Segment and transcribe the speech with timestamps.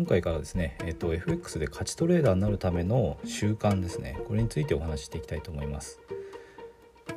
[0.00, 4.18] 今回からですね、えーと、FX で勝ちトレーダーになるための習慣ですね。
[4.26, 6.00] これについてお話ししていきたいと思います。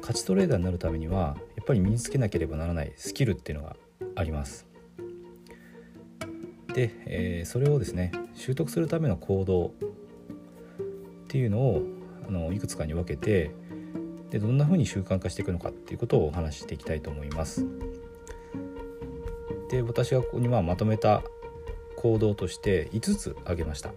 [0.01, 3.77] 勝ちトレーダーになるためにはやっぱり身につけなければならないスキルっていうのが
[4.15, 4.67] あります。
[6.73, 9.71] で、えー、それをですね習得するための行動っ
[11.29, 11.83] ていうのを
[12.27, 13.51] あのいくつかに分けて
[14.29, 17.65] でどんなふうに習慣化していくのかっていうことをお話ししていきたいと思います。
[19.71, 21.23] で私がここにまあまとめた
[22.03, 23.91] 行動として5つ挙げました。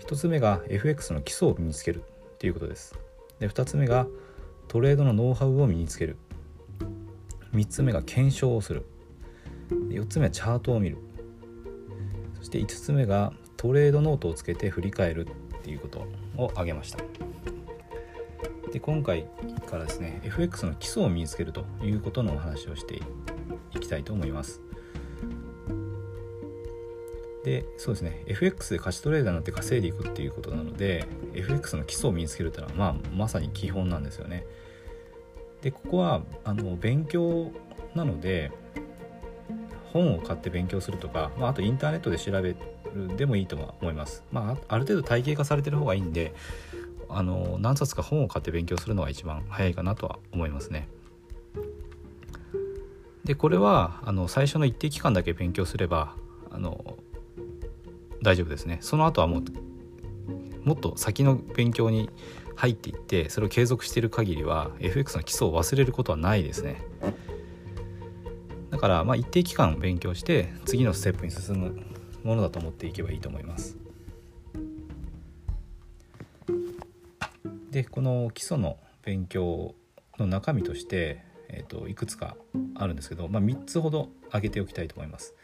[0.00, 2.04] 1つ目が FX の基礎を身につける
[2.38, 2.94] ということです。
[3.38, 4.06] で2つ目が
[4.68, 6.18] トレードのノウハウを身につける。
[7.54, 8.84] 3つ目が検証をする。
[9.70, 10.98] 4つ目はチャートを見る。
[12.36, 16.98] そして5つ目がトレードノートをつけて振り返るっていうことを挙げました。
[18.70, 19.26] で今回
[19.66, 23.00] からですね FX の基礎を身につけるということのお話をして
[23.74, 24.60] いきたいと思います。
[27.44, 34.44] でそうですね FX で貸しトレーダーになって稼いでいくっていうことなので FX の基礎を身につけるっていうのは、まあ、まさに基本なんですよね。
[35.62, 37.50] でここはあの勉強
[37.94, 38.50] なので
[39.92, 42.56] 本を買って勉強するとか、まあ、あとインターネットで調べる
[43.16, 46.34] でもいいとは思います、まあ、ある程度体系化されてる方がいいんで
[47.08, 50.88] あの何冊か本を買って勉強するのが一番早いかなとは思いますね。
[53.24, 56.14] でこれはあの最初の一定期間だけ勉強すれば
[56.50, 56.96] あの
[58.22, 58.78] 大丈夫ですね。
[58.80, 59.44] その後はもう
[60.64, 62.10] もっと先の勉強に
[62.54, 66.82] 入っていってそれを継続している限りは FX の基礎を忘れることはないですね。
[68.70, 71.80] だからまあ一定期間勉強して次のステップに進む
[72.22, 73.76] ものだと思っていけばいいと思います。
[77.70, 79.74] でこの基礎の勉強
[80.18, 82.36] の中身として、えーと、いくつか
[82.74, 85.34] あるんですけど、まあ、3つほど挙げておきたいと思います。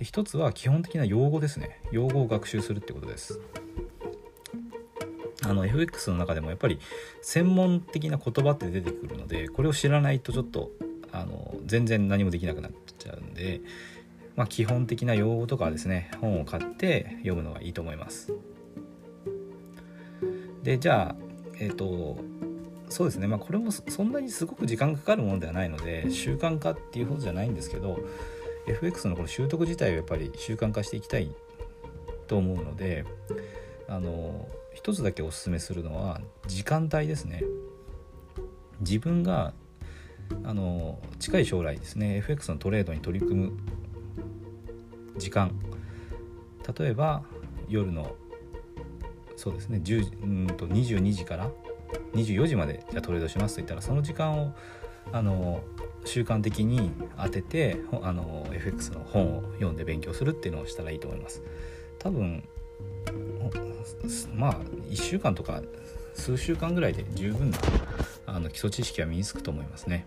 [0.00, 1.82] で1つは基本的な用語ですね。
[1.92, 3.38] 用語を学習するってことです。
[5.42, 6.80] あの FX の中でもやっぱり
[7.20, 10.70] 専門的な言葉って出てくるのでこれを知らないとちょっと
[11.12, 13.60] あの全然何もできなくなっちゃうんで、
[14.36, 18.32] まあ、基本的な用語とかですね本を買って読むのがいいと思います。
[20.62, 21.16] でじゃあ
[21.58, 22.18] えっ、ー、と
[22.88, 23.26] そうですね。
[23.26, 27.98] まあこれもそんなにすごく時間かかるものではないので習慣化っていうほどじゃないんですけど
[28.70, 31.30] FX のこの習得自体をやっぱり習慣化していきたい
[32.26, 33.04] と思うので
[33.88, 37.42] あの一つだけおすすめするのは時間帯ですね。
[38.80, 39.52] 自分が
[40.44, 43.52] あの近い将来ですね FX のトレードに取り組む
[45.18, 45.50] 時間。
[46.78, 47.22] 例えば
[47.68, 48.14] 夜の
[49.36, 51.50] そうですね10うんと22時から
[52.14, 54.54] 24時までじゃトレードしますと言ったらその時間を
[55.12, 55.62] あの
[56.04, 61.42] 習慣的に当ててあの FX の本を読んで勉強するっていうのをしたらいいと思います。
[61.98, 62.42] 多分
[64.34, 64.54] まあ
[64.88, 65.62] 1週間とか
[66.14, 67.58] 数週間ぐらいで十分な
[68.26, 70.04] あの基礎知識は身につくと思いますね。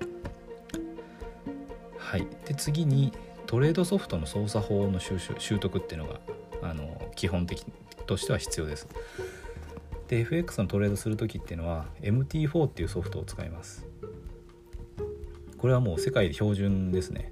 [1.98, 2.28] はい。
[2.46, 3.14] で次に
[3.46, 6.20] トレードソフトの操作法の習得っていうのが
[6.62, 7.66] あの基本的
[8.06, 8.88] としては必要です。
[10.08, 13.93] で FX のトレードする時っていうのは MT4 っていうソフトを使います。
[15.64, 17.32] これはもう世界標準ですね。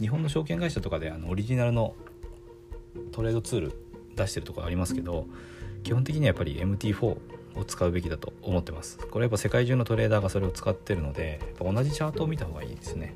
[0.00, 1.94] 日本の証券会社とかであのオリジナルの
[3.12, 3.72] トレードツール
[4.16, 5.28] 出してるところありますけど
[5.84, 8.98] 基本的にはやっぱり MT4 を使うべきだと思ってます。
[8.98, 13.14] これやっぱ世界中のトレーダーがそれを使ってるので同じチャートを見た方がいいですね。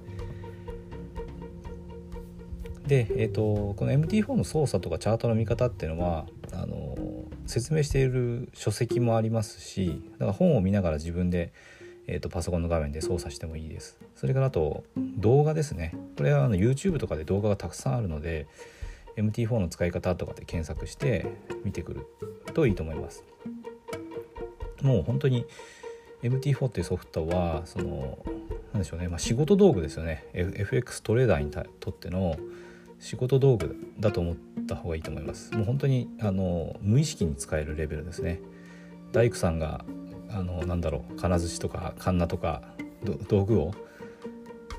[2.87, 6.95] で、えーと、この MT4 の操作とかチャートの見方っていうのはあの
[7.47, 11.53] 説明している書籍もありますしだから本を見ながら自分で
[12.07, 13.99] えーと、パソコンの画面で操作してもいいです。
[14.17, 15.95] それからあと動画ですね。
[16.17, 18.47] これはあの YouTube とかで動画がたくさんあるので
[19.17, 21.27] MT4 の使い方とかで検索して
[21.65, 22.07] 見てくる
[22.55, 23.25] といいと思います。
[24.83, 25.47] もう本当に
[26.23, 28.19] MT4 っていうソフトはその
[28.73, 30.25] 何でしょうね、まあ、仕事道具ですよね。
[30.33, 32.37] FX トレーダーにとっての
[32.99, 35.53] 仕事道具だと思った方がいいと思います。
[35.55, 38.41] もう本当にあの無意識に使えるレベルですね。
[39.13, 39.85] 大工さんが
[40.33, 42.63] あのなんだろう金槌とかカンナとか
[43.29, 43.73] 道具を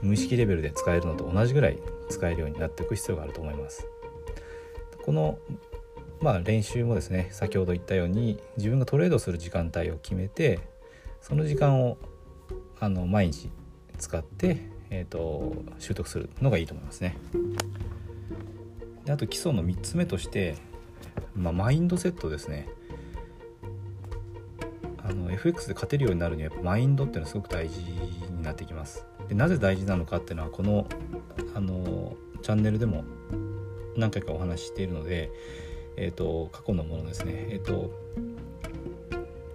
[0.02, 1.78] 無意識レベルで使えるのと同じぐらい
[2.10, 3.88] 使えるようになっていく必要があると思います。
[5.04, 5.38] この
[6.22, 10.62] まあ、練習もですね先ほど言ったように自分がトレードする時間帯を決めて
[11.20, 11.98] その時間を
[12.80, 13.50] あの毎日
[13.98, 14.58] 使って、
[14.90, 17.18] えーと、習得するのがいいと思いますね。
[19.04, 20.56] であと基礎の3つ目として、
[21.36, 22.70] まあ、マインドセットですね。
[25.34, 29.06] FX で勝てるようになるにはやっぱマインドっていうのはすごく大事になってきます。
[29.28, 30.88] でなぜ大事なのかっていうのはこの
[31.56, 33.04] あのチャンネルでも
[33.96, 35.32] 何回かお話ししているので、
[35.98, 37.48] えーと、過去のものですね。
[37.50, 37.92] えっ、ー、と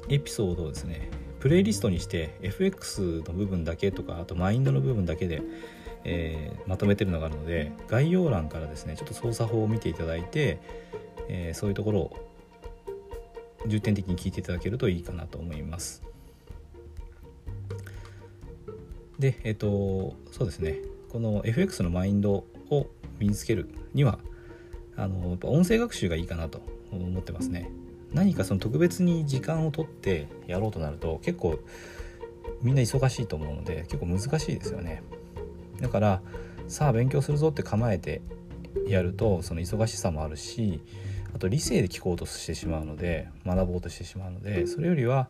[0.09, 1.11] エピソードをですね
[1.41, 5.43] プレイリストにして FX の部分だけとかあとマインドの部分だけで、
[6.05, 10.61] えー、まとめてるのがあるので概要欄からですねちょっと操作法を見ていただいて、
[11.29, 12.28] えー、そういうところを
[13.66, 16.02] 重点的に聞いていただけるといいかなと思います。
[19.19, 20.78] でえっ、ー、とそうですね
[21.10, 22.87] この FX のマインドを
[23.19, 24.19] 身につけるには
[24.96, 26.60] あのやっぱ音声学習がいいかなと
[26.93, 27.70] 思ってますね。
[28.12, 31.58] 何かその特別に時間を取ってやろうとなると結構
[32.62, 35.02] みんな忙しいと思うので結構難しいですよね。
[35.81, 36.22] だから
[36.69, 38.20] さあ勉強するぞって構えて
[38.87, 40.81] やるとその忙しさもあるし
[41.35, 45.29] あと理性で聞こうとしてしまうので学ぼうとしてしまうのでそれよりは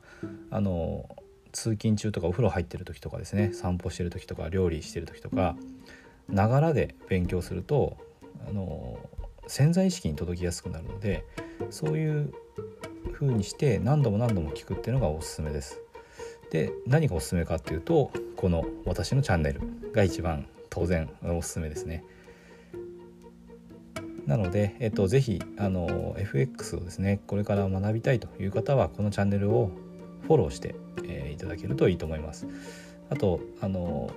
[0.51, 1.09] あの
[1.53, 5.57] 通勤中とかお風呂入ってる時とかですね散歩してる時とか料理してる時とか
[6.29, 7.97] ながらで勉強すると
[8.49, 8.99] あの
[9.47, 11.25] 潜在意識に届きやすくなるので
[11.71, 12.33] そういう
[13.13, 15.81] 風にして何度も何度も聞くっていうのがおすすめです。
[16.51, 19.61] で何がおすすめかっていうとこの私のチャンネル
[19.93, 22.05] が一番当然おすすめですね。
[24.29, 29.71] なので、えっと、ぜひあの FX をですねこれから学びたいという方はこのチャンネルを
[30.27, 32.47] フォローして、えー、いただけるといいと思います。
[33.09, 34.11] あとあの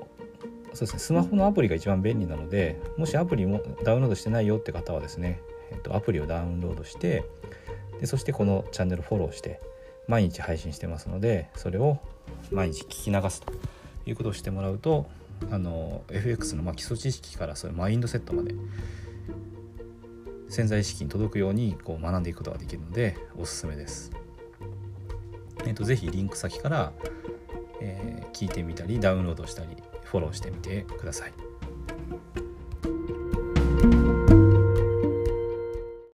[0.73, 5.39] そうですねスマホのアプリが一番便利なのでもしアプリもダウンロードしてないよって方はですね、
[5.71, 7.23] えっと、アプリをダウンロードして
[8.01, 9.61] でそしてこのチャンネルフォローして
[10.07, 11.99] 毎日配信してますのでそれを
[12.51, 13.53] 毎日聞き流すと
[14.05, 15.09] いうことをしてもらうと
[15.51, 18.53] あの FX のま基礎知識からそういうマインドセットまで
[20.51, 24.11] 潜在意識に届くようにこう学んでいくことができるのでおすすめです。
[25.65, 26.91] えっと、とぜひリンク先から、
[27.79, 29.69] えー、聞いてみたりダウンロードしたり
[30.03, 31.33] フォローしてみてください。